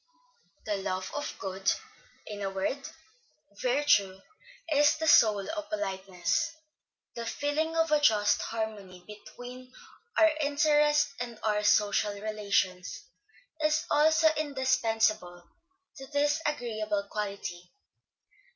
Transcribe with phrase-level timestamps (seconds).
[0.65, 1.71] The love of good,
[2.25, 2.89] in a word,
[3.61, 4.19] virtue,
[4.71, 6.55] is then the soul of politeness;
[7.13, 9.71] the feeling of a just harmony between
[10.17, 13.03] our interest and our social relations,
[13.63, 15.47] is also indispensable
[15.97, 17.71] to this agreeable quality.